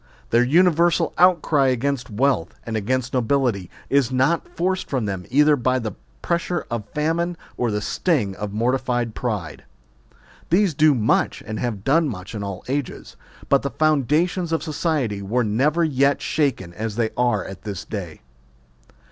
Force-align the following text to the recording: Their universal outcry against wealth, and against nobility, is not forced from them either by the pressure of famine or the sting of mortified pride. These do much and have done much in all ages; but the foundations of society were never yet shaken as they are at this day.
Their 0.31 0.41
universal 0.43 1.13
outcry 1.19 1.67
against 1.67 2.09
wealth, 2.09 2.55
and 2.65 2.75
against 2.75 3.13
nobility, 3.13 3.69
is 3.87 4.11
not 4.11 4.47
forced 4.57 4.89
from 4.89 5.05
them 5.05 5.27
either 5.29 5.55
by 5.55 5.77
the 5.77 5.91
pressure 6.23 6.65
of 6.71 6.89
famine 6.95 7.37
or 7.55 7.69
the 7.69 7.81
sting 7.81 8.35
of 8.37 8.51
mortified 8.51 9.13
pride. 9.13 9.63
These 10.49 10.73
do 10.73 10.95
much 10.95 11.43
and 11.45 11.59
have 11.59 11.83
done 11.83 12.09
much 12.09 12.33
in 12.33 12.41
all 12.43 12.65
ages; 12.67 13.15
but 13.47 13.61
the 13.61 13.69
foundations 13.69 14.51
of 14.51 14.63
society 14.63 15.21
were 15.21 15.43
never 15.43 15.83
yet 15.83 16.19
shaken 16.19 16.73
as 16.73 16.95
they 16.95 17.11
are 17.15 17.45
at 17.45 17.61
this 17.61 17.85
day. 17.85 18.21